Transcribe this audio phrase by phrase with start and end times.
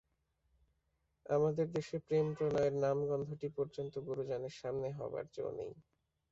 [1.25, 5.73] আমাদের দেশে প্রেম-প্রণয়ের নামগন্ধটি পর্যন্ত গুরুজনের সামনে হবার যো নেই।